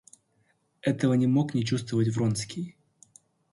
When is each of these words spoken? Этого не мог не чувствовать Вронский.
Этого 0.81 1.13
не 1.13 1.27
мог 1.27 1.53
не 1.53 1.63
чувствовать 1.63 2.09
Вронский. 2.15 2.75